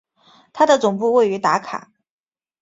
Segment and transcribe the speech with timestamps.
[0.51, 1.91] 它的总部位于达卡。